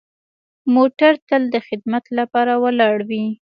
[0.75, 3.25] موټر تل د خدمت لپاره ولاړ وي.